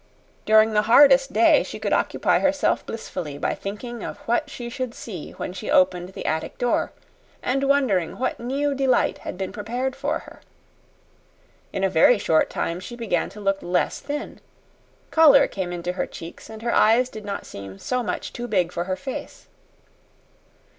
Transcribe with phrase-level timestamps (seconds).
[0.47, 4.95] During the hardest day she could occupy herself blissfully by thinking of what she should
[4.95, 6.91] see when she opened the attic door,
[7.43, 10.41] and wondering what new delight had been prepared for her.
[11.71, 14.39] In a very short time she began to look less thin.
[15.11, 18.71] Color came into her cheeks, and her eyes did not seem so much too big
[18.71, 19.45] for her face.